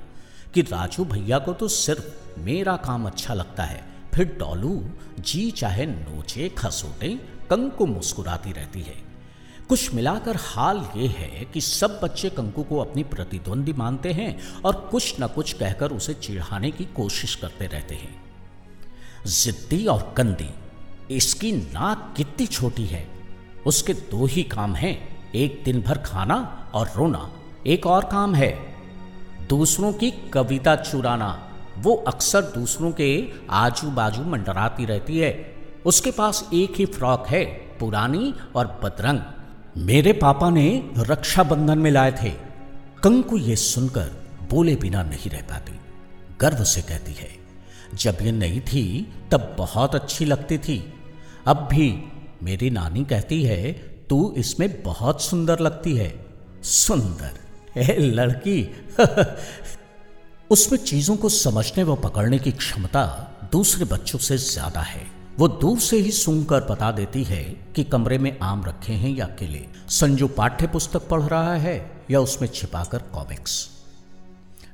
कि 0.54 0.62
राजू 0.62 1.04
भैया 1.04 1.38
को 1.38 1.52
तो 1.52 1.68
सिर्फ़ 1.68 2.40
मेरा 2.40 2.76
काम 2.76 3.06
अच्छा 3.06 3.34
लगता 3.34 3.62
है, 3.62 3.84
फिर 4.14 4.36
डॉलू 4.38 4.84
जी 5.20 5.50
चाहे 5.50 5.86
नोचे 5.86 6.48
खसोटे 6.48 7.08
कंकु 7.50 7.86
मुस्कुराती 7.86 8.52
रहती 8.52 8.82
है। 8.82 9.09
कुछ 9.70 9.94
मिलाकर 9.94 10.36
हाल 10.36 10.88
ये 10.96 11.06
है 11.08 11.44
कि 11.44 11.60
सब 11.60 12.00
बच्चे 12.02 12.30
कंकु 12.30 12.62
को 12.62 12.78
अपनी 12.78 13.02
प्रतिद्वंदी 13.02 13.72
मानते 13.72 14.12
हैं 14.12 14.62
और 14.64 14.88
कुछ 14.90 15.16
न 15.20 15.26
कुछ 15.26 15.52
कहकर 15.52 15.92
उसे 15.92 16.14
चिढ़ाने 16.14 16.70
की 16.70 16.84
कोशिश 16.84 17.34
करते 17.34 17.66
रहते 17.66 17.94
हैं। 17.94 18.22
जिद्दी 19.26 19.86
और 19.86 20.14
कंदी, 20.16 20.50
इसकी 21.16 21.52
नाक 21.52 22.14
कितनी 22.16 22.46
छोटी 22.46 22.84
है। 22.84 23.08
उसके 23.66 23.94
दो 23.94 24.26
ही 24.26 24.42
काम 24.42 24.74
हैं, 24.74 25.26
एक 25.32 25.62
दिन 25.64 25.82
भर 25.82 25.98
खाना 25.98 26.70
और 26.74 26.92
रोना। 26.96 27.32
एक 27.66 27.86
और 27.86 28.04
काम 28.04 28.34
है, 28.34 28.74
दूसरों 29.48 29.92
की 29.92 30.10
कविता 30.10 30.76
चुराना। 30.76 31.50
वो 31.78 31.94
अक्सर 31.94 32.42
दूसरों 32.42 32.92
के 32.92 33.30
आजू 33.50 33.90
बाजू 33.90 34.22
मंडराती 34.22 34.84
रहती 34.84 35.18
है। 35.18 35.56
उसके 35.86 36.10
पास 36.10 36.48
एक 36.54 36.72
ही 36.76 36.86
फ्रॉक 36.86 37.26
है, 37.28 37.44
पुरानी 37.80 38.34
और 38.56 38.80
बदरंग। 38.84 39.20
मेरे 39.78 40.12
पापा 40.12 40.50
ने 40.50 40.90
रक्षाबंधन 40.96 41.78
में 41.78 41.90
लाए 41.90 42.12
थे। 42.12 42.30
कंकु 43.02 43.36
ये 43.36 43.56
सुनकर 43.56 44.26
बोले 44.50 44.76
बिना 44.76 45.02
नहीं 45.02 45.30
रह 45.30 45.40
पाती। 45.40 45.72
गर्व 46.40 46.64
से 46.64 46.82
कहती 46.82 47.12
है, 47.12 47.28
जब 47.94 48.18
ये 48.22 48.32
नहीं 48.32 48.60
थी, 48.60 49.12
तब 49.32 49.54
बहुत 49.58 49.94
अच्छी 49.94 50.24
लगती 50.24 50.58
थी। 50.58 50.92
अब 51.46 51.68
भी 51.70 52.02
मेरी 52.42 52.70
नानी 52.70 53.04
कहती 53.04 53.42
है, 53.42 53.72
तू 54.10 54.34
इसमें 54.36 54.82
बहुत 54.82 55.22
सुंदर 55.22 55.58
लगती 55.58 55.96
है। 55.96 56.26
सुंदर? 56.62 57.30
ए 57.80 57.96
लड़की! 57.98 58.70
उसमें 60.50 60.78
चीज़ों 60.78 61.16
को 61.16 61.28
समझने 61.28 61.84
व 61.84 61.96
पकड़ने 61.96 62.38
की 62.38 62.52
क्षमता 62.52 63.30
दूसरे 63.52 63.84
बच्चों 63.84 64.18
से 64.18 64.38
ज़्यादा 64.38 64.80
है। 64.80 65.19
वो 65.38 65.48
दूर 65.48 65.78
से 65.78 65.96
ही 65.96 66.10
सूंघकर 66.10 66.60
बता 66.60 66.90
देती 66.92 67.22
है 67.24 67.42
कि 67.74 67.84
कमरे 67.84 68.18
में 68.18 68.38
आम 68.38 68.64
रखे 68.64 68.92
हैं 68.92 69.10
या 69.10 69.26
केले 69.38 69.66
संजू 69.88 70.28
पाठ्य 70.28 70.66
पुस्तक 70.66 71.08
पढ़ 71.08 71.22
रहा 71.22 71.54
है 71.54 72.04
या 72.10 72.20
उसमें 72.20 72.48
छिपाकर 72.48 72.98
कॉमिक्स 72.98 73.68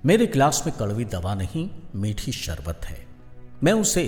मेरे 0.04 0.26
गिलास 0.26 0.62
में 0.66 0.74
कड़वी 0.76 1.04
दवा 1.04 1.34
नहीं, 1.34 1.68
मीठी 1.94 2.32
शरबत 2.32 2.80
है। 2.84 3.06
मैं 3.62 3.72
उसे 3.72 4.06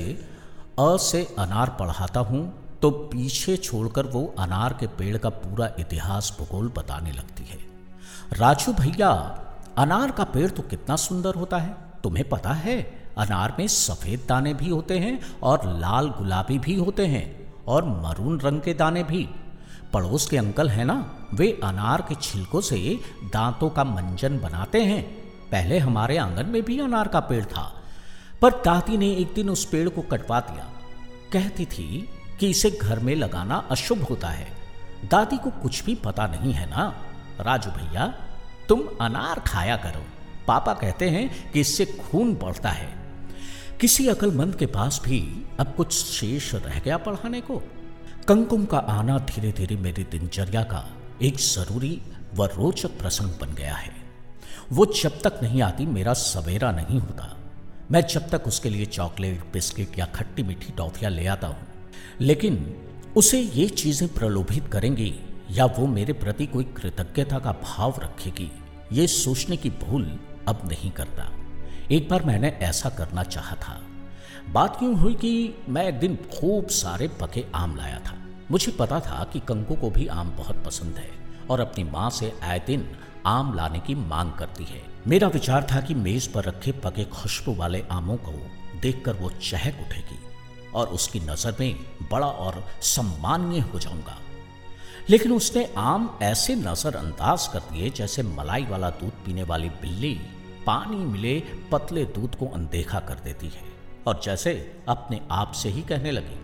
अ 0.78 0.96
से 1.00 1.22
अनार 1.38 1.70
पढ़ाता 1.70 2.20
हूँ 2.20 2.42
तो 2.82 2.90
पीछे 2.90 3.56
छोड़कर 3.56 4.06
वो 4.06 4.34
अनार 4.38 4.72
के 4.72 4.86
पेड़ 4.86 5.16
का 5.16 5.28
पूरा 5.28 5.70
इतिहास 5.80 6.36
भूगोल 6.38 6.68
बताने 6.68 7.12
लगती 7.12 7.44
है। 7.44 7.58
राजू 8.32 8.72
भैया, 8.72 9.10
अनार 9.78 10.10
का 10.10 10.24
पेड़ 10.24 10.50
तो 10.50 10.62
कितना 10.62 10.96
सुंदर 10.96 11.34
होता 11.34 11.58
है, 11.58 11.74
तुम्हें 12.02 12.28
पता 12.28 12.52
है? 12.52 12.97
अनार 13.18 13.56
में 13.58 13.66
सफ़ेद 13.66 14.24
दाने 14.28 14.54
भी 14.54 14.68
होते 14.68 14.98
हैं 14.98 15.20
और 15.42 15.78
लाल 15.78 16.08
गुलाबी 16.08 16.58
भी 16.58 16.74
होते 16.74 17.06
हैं 17.06 17.54
और 17.66 17.84
मरून 17.84 18.40
रंग 18.40 18.60
के 18.60 18.74
दाने 18.74 19.02
भी। 19.04 19.28
पड़ोस 19.92 20.26
के 20.26 20.36
अंकल 20.36 20.68
हैं 20.68 20.84
ना, 20.84 21.28
वे 21.34 21.60
अनार 21.64 22.02
के 22.02 22.14
छिलकों 22.14 22.60
से 22.60 23.00
दांतों 23.24 23.70
का 23.70 23.84
मंजन 23.84 24.38
बनाते 24.38 24.82
हैं। 24.82 25.02
पहले 25.52 25.78
हमारे 25.78 26.16
आँगन 26.16 26.46
में 26.46 26.62
भी 26.62 26.80
अनार 26.80 27.08
का 27.08 27.20
पेड़ 27.20 27.44
था, 27.44 27.82
पर 28.42 28.50
दादी 28.50 28.96
ने 28.96 29.10
एक 29.10 29.32
दिन 29.34 29.50
उस 29.50 29.64
पेड़ 29.64 29.88
को 29.88 30.02
कटवा 30.02 30.40
दिया। 30.40 30.64
कहती 31.32 31.66
थी 31.66 32.08
कि 32.40 32.50
इसे 32.50 32.70
घर 32.70 32.98
में 32.98 33.14
लगाना 33.14 33.56
अशुभ 33.70 34.02
होता 34.02 34.28
है। 34.28 34.48
दादी 35.10 35.36
को 35.36 35.50
कुछ 35.50 35.84
भी 35.84 35.94
पता 35.94 36.26
नहीं 36.26 36.52
है 36.52 36.70
ना। 36.70 36.94
राजू 37.40 37.70
भैया, 37.70 38.14
तुम 38.68 38.82
अनार 39.00 39.40
खाया 39.40 39.76
करो। 39.76 40.04
पापा 40.48 40.74
कहते 40.74 41.08
हैं 41.10 41.52
कि 41.52 41.60
इससे 41.60 41.84
खून 41.84 42.34
बढ़ता 42.34 42.68
है। 42.68 42.97
किसी 43.80 44.06
अकलमंद 44.08 44.54
के 44.54 44.66
पास 44.66 45.00
भी 45.04 45.18
अब 45.60 45.74
कुछ 45.76 45.92
शेष 45.92 46.54
रह 46.54 46.78
गया 46.78 46.96
पढ़ाने 46.96 47.40
को। 47.40 47.58
कंकुम 48.28 48.64
का 48.64 48.78
आना 48.78 49.18
धीरे 49.18 49.52
धीरे 49.52 49.76
मेरी 49.76 50.04
दिनचर्या 50.04 50.62
का 50.62 50.82
एक 51.22 51.36
ज़रूरी 51.36 52.00
व 52.34 52.44
रोचक 52.46 52.98
प्रसंग 52.98 53.28
बन 53.40 53.54
गया 53.54 53.74
है। 53.74 53.92
वो 54.72 54.86
जब 55.02 55.20
तक 55.20 55.38
नहीं 55.42 55.62
आती, 55.62 55.86
मेरा 55.86 56.12
सवेरा 56.12 56.72
नहीं 56.72 56.98
होता। 57.00 57.36
मैं 57.90 58.06
जब 58.06 58.28
तक 58.28 58.46
उसके 58.46 58.70
लिए 58.70 58.86
चॉकलेट, 58.86 59.44
बिस्किट 59.52 59.98
या 59.98 60.06
खट्टी 60.06 60.42
मीठी 60.42 60.72
टॉफियाँ 60.72 61.12
ले 61.12 61.26
आता 61.26 61.46
हूँ। 61.46 61.66
लेकिन 62.20 62.76
उसे 63.16 63.40
ये 63.40 63.68
चीज़ें 63.68 64.08
प्रलोभित 64.14 64.68
करेंगी 64.68 65.14
या 65.50 65.64
वो 65.64 65.86
मेरे 65.86 66.12
प्रति 66.12 66.46
कोई 66.46 66.64
कृतज्ञता 66.64 67.38
का 67.38 67.52
भाव 67.64 68.00
रखेगी, 68.02 68.50
ये 68.92 69.06
सोचने 69.06 69.56
की 69.56 69.70
भूल 69.70 70.18
अब 70.48 70.68
नहीं 70.68 70.90
करता। 70.90 71.32
एक 71.92 72.08
बार 72.08 72.22
मैंने 72.22 72.48
ऐसा 72.62 72.88
करना 72.90 73.22
चाहा 73.22 73.54
था। 73.56 73.80
बात 74.52 74.76
क्यों 74.78 74.96
हुई 74.98 75.14
कि 75.14 75.54
मैं 75.68 75.86
एक 75.88 75.98
दिन 76.00 76.16
खूब 76.34 76.66
सारे 76.68 77.08
पके 77.20 77.44
आम 77.54 77.76
लाया 77.76 77.98
था। 77.98 78.16
मुझे 78.50 78.72
पता 78.72 78.98
था 79.00 79.24
कि 79.32 79.40
कंकु 79.40 79.74
को 79.74 79.90
भी 79.90 80.06
आम 80.06 80.30
बहुत 80.30 80.62
पसंद 80.64 80.96
है 80.96 81.08
और 81.50 81.60
अपनी 81.60 81.84
माँ 81.84 82.10
से 82.10 82.32
आए 82.42 82.58
दिन 82.66 82.86
आम 83.26 83.54
लाने 83.54 83.78
की 83.78 83.94
मांग 83.94 84.32
करती 84.32 84.64
है। 84.64 84.82
मेरा 85.06 85.28
विचार 85.28 85.66
था 85.72 85.80
कि 85.80 85.94
मेज 85.94 86.26
पर 86.26 86.44
रखे 86.44 86.72
पके 86.84 87.04
खुशबू 87.10 87.54
वाले 87.54 87.84
आमों 87.90 88.16
को 88.16 88.32
देखकर 88.82 89.14
वो 89.14 89.30
चहक 89.42 89.80
उठेगी 89.80 90.18
और 90.74 90.88
उसकी 90.88 91.20
नज़र 91.20 91.56
में 91.60 91.74
बड़ा 92.12 92.26
और 92.26 92.64
सम्मान्य 92.86 93.60
हो 93.62 93.78
जाऊँगा। 93.78 94.18
लेकिन 95.10 95.32
उसने 95.32 95.68
आम 95.78 96.18
ऐसे 96.22 96.54
नजरअंदाज 96.54 97.46
कर 97.46 97.60
दिए 97.72 97.90
जैसे 97.90 98.22
मलाई 98.22 98.64
वाला 98.64 98.90
दूध 98.90 99.24
पीने 99.26 99.42
वाली 99.42 99.68
बिल्ली 99.82 100.18
पानी 100.68 100.96
मिले, 100.96 101.42
पतले 101.72 102.04
दूध 102.04 102.34
को 102.34 102.46
अनदेखा 102.46 103.00
कर 103.00 103.14
देती 103.14 103.46
है। 103.46 103.62
और 104.06 104.20
जैसे 104.24 104.76
अपने 104.88 105.20
आप 105.30 105.52
से 105.52 105.68
ही 105.68 105.82
कहने 105.82 106.10
लगी, 106.10 106.40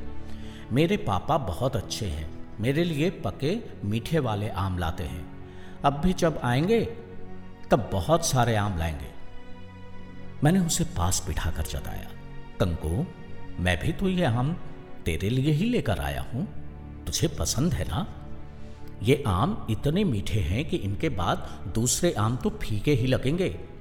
मेरे 0.72 0.96
पापा 0.96 1.38
बहुत 1.38 1.76
अच्छे 1.76 2.06
हैं, 2.06 2.56
मेरे 2.60 2.84
लिए 2.84 3.10
पके 3.10 3.58
मीठे 3.84 4.18
वाले 4.18 4.48
आम 4.48 4.78
लाते 4.78 5.04
हैं। 5.04 5.48
अब 5.84 5.92
भी 5.92 6.12
जब 6.12 6.40
आएँगे, 6.44 6.80
तब 7.70 7.90
बहुत 7.92 8.26
सारे 8.26 8.56
आम 8.56 8.78
लाएँगे। 8.78 9.06
मैंने 10.44 10.58
उसे 10.58 10.84
पास 10.84 11.24
बिठाकर 11.26 11.62
जताया, 11.62 12.10
कंको, 12.60 13.06
मैं 13.60 13.80
भी 13.80 13.92
तो 13.92 14.08
ये 14.08 14.24
आम 14.24 14.56
तेरे 15.04 15.30
लिए 15.30 15.52
ही 15.52 15.64
लेकर 15.64 15.98
आया 15.98 16.26
हूँ। 16.34 16.48
तुझे 17.04 17.28
पसंद 17.28 17.74
है 17.74 17.88
ना? 17.88 18.06
ये 19.02 19.24
आम 19.26 19.66
इतने 19.70 20.04
मीठे 20.04 20.40
हैं 20.40 20.68
कि 20.68 20.76
इनके 20.76 21.08
बाद 21.08 21.64
दूसरे 21.74 22.12
आम 22.12 22.36
तो 22.36 22.50
फीके 22.50 22.92
ही 22.92 23.06
लगेंगे। 23.06 23.73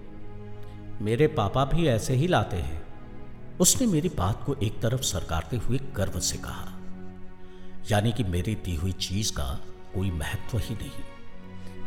मेरे 1.01 1.27
पापा 1.27 1.63
भी 1.65 1.87
ऐसे 1.87 2.13
ही 2.13 2.27
लाते 2.27 2.57
हैं। 2.57 2.81
उसने 3.59 3.87
मेरी 3.87 4.09
बात 4.09 4.43
को 4.45 4.55
एक 4.55 4.79
तरफ़ 4.81 5.01
सरकारते 5.01 5.57
हुए 5.57 5.79
गर्व 5.95 6.19
से 6.19 6.37
कहा। 6.37 6.71
यानी 7.91 8.11
कि 8.11 8.23
मेरी 8.23 8.55
दी 8.55 8.75
हुई 8.75 8.91
चीज़ 8.91 9.31
का 9.31 9.43
कोई 9.95 10.11
महत्व 10.11 10.57
ही 10.57 10.75
नहीं। 10.75 11.03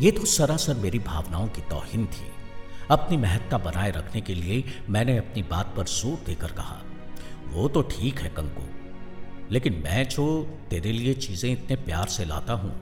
ये 0.00 0.10
तो 0.10 0.24
सरासर 0.24 0.74
मेरी 0.74 0.98
भावनाओं 0.98 1.46
की 1.48 1.62
तोहिन 1.62 2.06
थी। 2.06 2.26
अपनी 2.90 3.16
महत्ता 3.16 3.58
बनाए 3.58 3.90
रखने 3.90 4.20
के 4.20 4.34
लिए 4.34 4.62
मैंने 4.88 5.16
अपनी 5.18 5.42
बात 5.42 5.72
पर 5.76 5.84
ज़ोर 5.84 6.18
देकर 6.26 6.52
कहा, 6.52 6.80
वो 7.46 7.68
तो 7.68 7.82
ठीक 7.82 8.20
है 8.20 8.28
कंकु, 8.30 8.66
लेकिन 9.52 9.82
मैं 9.84 10.04
जो 10.08 10.26
तेरे 10.70 10.92
लिए 10.92 11.14
चीज़ें 11.14 11.50
इतने 11.52 11.76
प्यार 11.76 12.06
से 12.08 12.24
लाता 12.24 12.52
हूँ, 12.52 12.72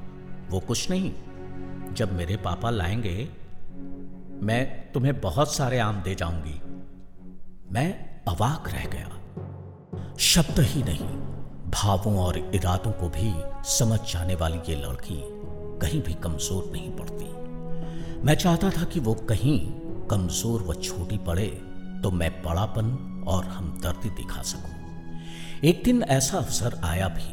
वो 0.50 0.60
कुछ 0.60 0.90
नहीं। 0.90 1.12
जब 1.94 2.12
मेरे 2.12 2.36
पापा 2.36 2.70
लाएँगे 2.70 3.28
मैं 4.44 4.92
तुम्हें 4.92 5.20
बहुत 5.20 5.54
सारे 5.54 5.78
आम 5.78 6.00
दे 6.02 6.14
जाऊँगी। 6.14 6.60
मैं 7.72 7.88
अवाक 8.28 8.68
रह 8.68 8.84
गया। 8.86 10.16
शब्द 10.22 10.60
ही 10.62 10.82
नहीं, 10.82 11.08
भावों 11.70 12.16
और 12.18 12.38
इरादों 12.38 12.92
को 12.92 13.08
भी 13.08 13.32
समझ 13.68 13.98
जाने 14.12 14.34
वाली 14.34 14.58
ये 14.68 14.76
लड़की 14.76 15.18
कहीं 15.80 16.02
भी 16.02 16.14
कमज़ोर 16.24 16.70
नहीं 16.72 16.90
पड़ती। 16.90 18.22
मैं 18.24 18.34
चाहता 18.34 18.70
था 18.70 18.84
कि 18.84 19.00
वो 19.00 19.14
कहीं 19.28 19.58
कमज़ोर 20.10 20.62
व 20.62 20.74
छोटी 20.82 21.18
पड़े 21.26 21.48
तो 22.02 22.10
मैं 22.12 22.30
बड़ापन 22.42 22.96
और 23.28 23.44
हमदर्दी 23.46 24.10
दिखा 24.14 24.42
सकूँ। 24.44 24.74
एक 25.64 25.82
दिन 25.84 26.02
ऐसा 26.02 26.38
अवसर 26.38 26.80
आया 26.84 27.08
भी, 27.10 27.30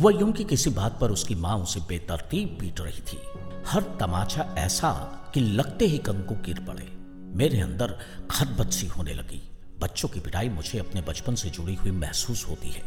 वह 0.00 0.20
यूँ 0.20 0.32
कि 0.32 0.44
किसी 0.44 0.70
बात 0.72 0.98
पर 1.00 1.10
उसकी 1.10 1.34
माँ 1.36 1.56
उसे 1.58 1.80
बेतरतीब 1.88 2.56
पीट 2.60 2.80
रही 2.80 3.02
थी। 3.02 3.18
हर 3.66 3.96
तमाचा 4.00 4.54
ऐसा 4.58 4.90
कि 5.34 5.40
लगते 5.40 5.86
ही 5.86 5.98
कंकु 5.98 6.34
गिर 6.34 6.60
पड़े। 6.60 6.92
मेरे 7.36 7.60
अंदर 7.60 7.98
खतबत 8.30 8.70
सी 8.70 8.86
होने 8.86 9.14
लगी। 9.14 9.50
बच्चों 9.80 10.08
की 10.08 10.20
पिटाई 10.20 10.48
मुझे 10.48 10.78
अपने 10.78 11.00
बचपन 11.00 11.34
से 11.34 11.50
जुड़ी 11.50 11.74
हुई 11.74 11.90
महसूस 11.90 12.46
होती 12.48 12.70
है। 12.70 12.82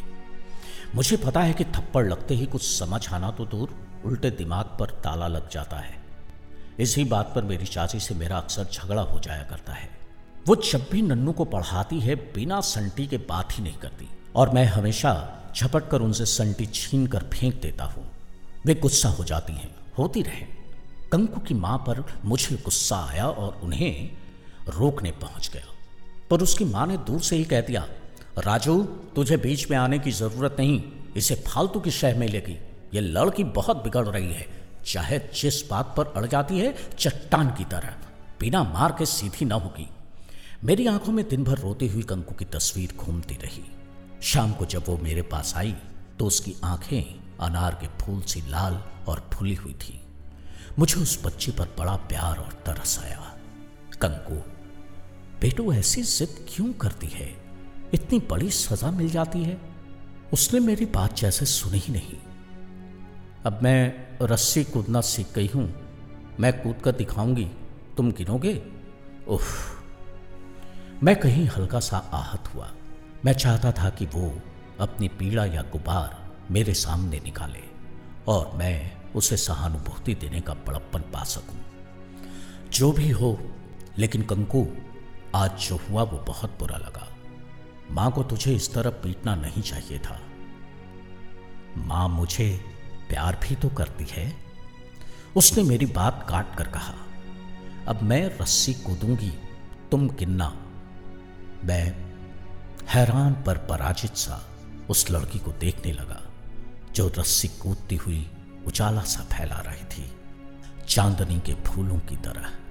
मुझे 0.96 1.18
पता 1.18 1.42
है 1.42 1.54
कि 1.54 1.64
थप्पड़ 1.64 2.08
लगते 2.08 2.36
ही 2.36 2.46
कुछ 2.46 2.62
समझ 2.62 3.14
आना 3.14 3.32
तो 3.32 3.46
दूर 3.46 4.02
उल्टे 4.06 4.30
दिमाग 4.30 4.66
पर 4.66 4.90
ताला 4.90 5.28
लग 5.28 5.50
जाता 5.50 5.78
है। 5.78 6.04
इसी 6.80 7.04
बात 7.04 7.32
पर 7.36 7.44
मेरी 7.44 7.66
चाची 7.66 8.00
से 8.00 8.16
मेरा 8.16 8.38
अक्सर 8.38 8.64
झगड़ा 8.64 9.02
हो 9.02 9.20
जाया 9.20 9.44
करता 9.44 9.74
है। 9.74 9.90
वो 10.48 10.56
जब 10.56 10.88
भी 10.92 11.02
नन्नू 11.02 11.32
को 11.32 11.46
पढ़ाती 11.46 12.00
है, 12.00 12.16
बिना 12.16 12.62
संटी 12.62 13.08
के 13.08 13.18
बात 13.18 13.58
ही 13.58 13.64
नहीं 13.64 13.78
करती। 13.78 14.10
और 14.36 14.50
मैं 14.50 14.66
हमेशा 14.66 15.42
झपट 15.56 15.90
कर 15.90 16.02
उनसे 16.02 16.26
संटी 16.26 16.66
छीन 16.66 17.08
कर 17.08 17.24
फेंक 17.34 17.62
देता 17.62 17.84
हूँ। 17.84 18.12
वे 18.66 18.76
गुस्सा 18.76 19.10
हो 19.10 19.24
जाती 19.24 19.54
हैं, 19.54 19.76
होती 19.98 20.22
रहे। 20.22 20.65
कंकु 21.12 21.40
की 21.40 21.54
माँ 21.54 21.78
पर 21.78 22.04
मुझे 22.26 22.56
गुस्सा 22.56 22.98
आया 23.06 23.28
और 23.28 23.60
उन्हें 23.64 24.12
रोकने 24.70 25.12
पहुँच 25.14 25.50
गया। 25.54 25.74
पर 26.30 26.42
उसकी 26.42 26.66
माँ 26.66 26.86
ने 26.88 26.98
दूर 27.00 27.20
से 27.22 27.36
ही 27.36 27.44
कह 27.44 27.62
दिया, 27.62 27.86
राजू, 28.38 28.82
तुझे 29.16 29.38
बीच 29.38 29.70
में 29.72 29.78
आने 29.78 30.00
की 30.00 30.12
ज़रूरत 30.12 30.56
नहीं, 30.60 30.82
इसे 31.18 31.36
फालतू 31.48 31.80
की 31.80 31.92
शह 31.92 32.18
में 32.20 32.28
लेगी 32.28 32.58
ये 32.94 33.02
लड़की 33.02 33.44
बहुत 33.44 33.84
बिगड़ 33.84 34.08
रही 34.08 34.34
है, 34.34 34.48
चाहे 34.86 35.20
जिस 35.34 35.68
बात 35.70 35.94
पर 35.98 36.14
अड़ 36.16 36.26
जाती 36.26 36.60
है, 36.60 36.74
चट्टान 36.98 37.50
की 37.50 37.64
तरह, 37.66 37.96
बिना 38.40 38.64
मार 38.64 38.96
के 38.98 39.06
सीधी 39.06 39.46
ना 39.46 39.56
होगी। 39.56 39.88
मेरी 40.64 40.88
आँखों 40.88 41.14
में 41.14 41.28
दिन 41.30 41.44
भर 41.44 41.58
रोती 41.58 41.88
हुई 41.88 42.04
कंकु 42.04 42.36
की 42.36 42.46
तस्वीर 42.46 42.94
घूमती 42.96 43.36
रही। 43.36 43.64
शाम 44.24 44.54
को 44.54 44.66
जब 44.66 44.84
वो 44.88 44.98
मेरे 44.98 45.22
पास 45.22 45.54
आई 45.58 45.76
तो 46.20 46.26
उसकी 46.26 46.56
आँखें 46.64 47.20
अनार 47.40 47.78
के 47.82 47.88
फूल 47.98 48.22
सी 48.22 48.42
लाल 48.50 48.82
और 49.08 49.30
फूली 49.34 49.56
हुई 49.56 49.74
थी। 49.74 50.00
मुझे 50.80 51.02
उस 51.02 51.26
बच्ची 51.26 51.52
पर 51.52 51.76
बड़ा 51.80 51.96
प्यार 51.96 52.38
और 52.38 52.54
तरस 52.66 53.00
आया। 53.04 53.38
कंकु, 54.02 54.36
बेटू, 55.42 55.74
ऐसी 55.74 56.04
जिद 56.04 56.46
क्यों 56.50 56.74
करती 56.74 57.08
है? 57.08 57.46
इतनी 57.94 58.20
बड़ी 58.20 58.50
सजा 58.50 58.92
मिल 58.92 59.10
जाती 59.10 59.44
है। 59.44 59.62
उसने 60.34 60.60
मेरी 60.60 60.86
बात 60.86 61.16
जैसे 61.16 61.46
सुनी 61.46 61.78
ही 61.78 61.94
नहीं। 61.94 62.18
अब 63.46 63.60
मैं 63.64 64.08
रस्सी 64.22 64.64
कूदना 64.64 65.02
सीख 65.02 65.28
गई 65.36 65.48
हूँ। 65.48 65.76
मैं 66.40 66.64
कूद 66.64 66.76
कर 66.84 66.92
दिखाऊँगी। 66.92 67.52
तुम 67.98 68.12
गिनोगे? 68.12 68.64
उफ। 69.28 69.82
मैं 71.04 71.16
कहीं 71.16 71.48
हल्का 71.48 71.80
सा 71.80 71.98
आहत 71.98 72.56
हुआ। 72.56 72.72
मैं 73.26 73.34
चाहता 73.34 73.72
था 73.72 73.90
कि 73.90 74.06
वो 74.06 74.40
अपनी 74.80 75.08
पीड़ा 75.08 75.46
या 75.46 75.62
गुबार 75.62 76.36
मेरे 76.52 76.74
सामने 76.74 77.22
निकाले 77.24 77.64
और 78.28 78.52
मैं 78.56 79.05
उसे 79.16 79.38
सहानुभूति 79.38 80.16
देने 80.16 80.42
का 80.42 80.54
बड़प्पन 80.54 81.00
पा 81.14 81.24
सकूँ। 81.24 81.60
जो 82.70 82.92
भी 82.92 83.10
हो, 83.10 83.38
लेकिन 83.98 84.22
कंकु, 84.22 84.66
आज 85.36 85.52
जो 85.60 85.80
हुआ 85.90 86.04
वो 86.04 86.18
बहुत 86.18 86.58
बुरा 86.60 86.78
लगा। 86.78 87.08
माँ 87.92 88.12
को 88.12 88.24
तुझे 88.24 88.56
इस 88.56 88.74
तरह 88.74 88.90
पीटना 88.90 89.36
नहीं 89.36 89.62
चाहिए 89.62 90.00
था। 90.00 90.20
माँ 91.78 92.08
मुझे 92.10 92.50
प्यार 93.10 93.40
भी 93.44 93.56
तो 93.56 93.70
करती 93.70 94.06
है। 94.12 94.34
उसने 95.36 95.64
मेरी 95.64 95.86
बात 95.86 96.26
काट 96.30 96.56
कर 96.56 96.68
कहा, 96.68 96.94
अब 97.88 98.02
मैं 98.02 98.26
रस्सी 98.42 98.74
कूदूँगी, 98.74 99.32
तुम 99.92 100.08
किन्ना 100.10 100.54
मैं 101.64 101.86
हैरान 102.90 103.34
पर 103.44 103.58
पराजित 103.58 104.16
सा 104.16 104.42
उस 104.90 105.10
लड़की 105.12 105.40
को 105.40 105.52
देखने 105.52 105.92
लगा, 105.94 106.22
जो 106.94 107.12
रस्सी 107.18 107.48
कूदती 107.48 107.96
हुई 107.96 108.28
उजाला 108.68 109.02
सा 109.02 109.24
फैला 109.24 109.56
रही 109.56 109.84
थी। 109.84 110.12
चांदनी 110.88 111.40
के 111.40 111.54
फूलों 111.54 112.00
की 112.00 112.16
तरह। 112.16 112.65